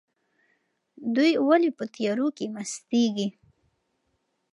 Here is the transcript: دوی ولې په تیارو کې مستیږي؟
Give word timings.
دوی 1.15 1.31
ولې 1.47 1.69
په 1.77 1.83
تیارو 1.93 2.27
کې 2.37 2.45
مستیږي؟ 2.55 3.27